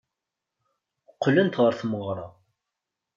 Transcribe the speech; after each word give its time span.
Qqlent 1.13 1.59
ɣer 1.61 1.73
tmeɣra. 1.79 2.27